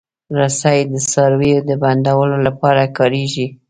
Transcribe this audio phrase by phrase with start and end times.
[0.37, 3.47] رسۍ د څارویو د بندولو لپاره کارېږي.